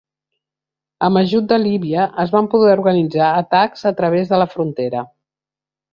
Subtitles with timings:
[1.07, 5.05] Amb ajut de Líbia es van poder organitzar atacs a través de la frontera.